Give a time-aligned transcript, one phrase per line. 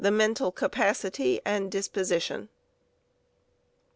[0.03, 2.49] MENTAL CAPACITY AND DISPOSITION.